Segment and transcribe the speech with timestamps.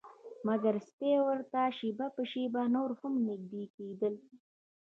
[0.47, 4.13] مګر سپي ورته شیبه په شیبه نور هم نږدې کیدل